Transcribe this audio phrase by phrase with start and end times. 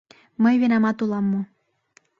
[0.43, 1.41] Мый винамат улам мо